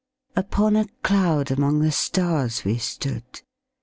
Upon 0.35 0.75
a 0.75 0.87
cloud 1.03 1.51
among 1.51 1.81
the 1.81 1.91
stars 1.91 2.63
we 2.65 2.79
stood. 2.79 3.43